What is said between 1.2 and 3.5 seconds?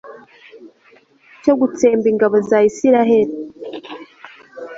cyo gutsemba ingabo za israheli